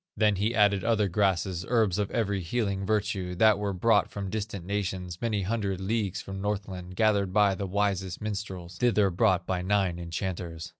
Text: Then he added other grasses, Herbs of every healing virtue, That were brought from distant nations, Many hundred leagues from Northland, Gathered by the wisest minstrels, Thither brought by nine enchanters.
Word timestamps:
Then 0.17 0.37
he 0.37 0.55
added 0.55 0.83
other 0.83 1.07
grasses, 1.07 1.63
Herbs 1.69 1.99
of 1.99 2.09
every 2.09 2.41
healing 2.41 2.87
virtue, 2.87 3.35
That 3.35 3.59
were 3.59 3.71
brought 3.71 4.09
from 4.09 4.31
distant 4.31 4.65
nations, 4.65 5.21
Many 5.21 5.43
hundred 5.43 5.79
leagues 5.79 6.21
from 6.21 6.41
Northland, 6.41 6.95
Gathered 6.95 7.31
by 7.31 7.53
the 7.53 7.67
wisest 7.67 8.19
minstrels, 8.19 8.79
Thither 8.79 9.11
brought 9.11 9.45
by 9.45 9.61
nine 9.61 9.99
enchanters. 9.99 10.69